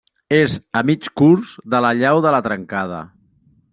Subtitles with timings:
[0.35, 3.03] És a mig curs de la llau de la Trencada.